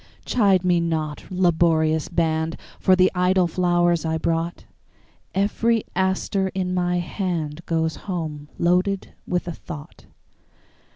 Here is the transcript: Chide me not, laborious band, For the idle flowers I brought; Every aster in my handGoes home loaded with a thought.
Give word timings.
Chide 0.25 0.63
me 0.65 0.79
not, 0.79 1.25
laborious 1.29 2.07
band, 2.07 2.57
For 2.79 2.95
the 2.95 3.11
idle 3.13 3.45
flowers 3.47 4.03
I 4.03 4.17
brought; 4.17 4.65
Every 5.35 5.83
aster 5.95 6.47
in 6.55 6.73
my 6.73 6.99
handGoes 6.99 7.97
home 7.97 8.49
loaded 8.57 9.13
with 9.27 9.47
a 9.47 9.51
thought. 9.51 10.07